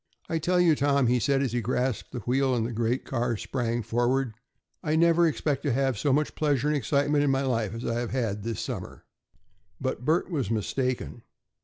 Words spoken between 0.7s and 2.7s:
Tom," he said, as he grasped the wheel and